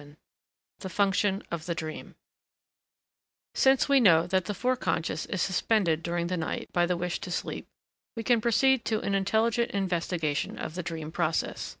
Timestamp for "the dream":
1.66-2.14, 10.76-11.10